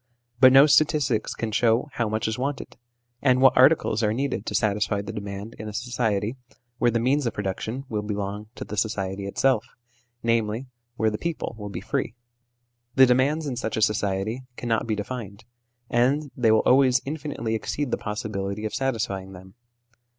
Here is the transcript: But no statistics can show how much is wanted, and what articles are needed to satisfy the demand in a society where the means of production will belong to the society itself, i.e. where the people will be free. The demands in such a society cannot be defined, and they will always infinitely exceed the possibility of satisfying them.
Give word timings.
But 0.39 0.51
no 0.51 0.65
statistics 0.65 1.35
can 1.35 1.51
show 1.51 1.87
how 1.93 2.09
much 2.09 2.27
is 2.27 2.39
wanted, 2.39 2.75
and 3.21 3.39
what 3.39 3.55
articles 3.55 4.01
are 4.01 4.11
needed 4.15 4.47
to 4.47 4.55
satisfy 4.55 5.03
the 5.03 5.13
demand 5.13 5.53
in 5.59 5.67
a 5.69 5.73
society 5.73 6.37
where 6.79 6.89
the 6.89 6.99
means 6.99 7.27
of 7.27 7.35
production 7.35 7.83
will 7.87 8.01
belong 8.01 8.47
to 8.55 8.65
the 8.65 8.77
society 8.77 9.27
itself, 9.27 9.63
i.e. 10.25 10.65
where 10.97 11.11
the 11.11 11.19
people 11.19 11.53
will 11.55 11.69
be 11.69 11.81
free. 11.81 12.15
The 12.95 13.05
demands 13.05 13.45
in 13.45 13.55
such 13.57 13.77
a 13.77 13.81
society 13.83 14.41
cannot 14.57 14.87
be 14.87 14.95
defined, 14.95 15.45
and 15.87 16.31
they 16.35 16.51
will 16.51 16.63
always 16.65 17.01
infinitely 17.05 17.53
exceed 17.53 17.91
the 17.91 17.97
possibility 17.99 18.65
of 18.65 18.73
satisfying 18.73 19.33
them. 19.33 19.53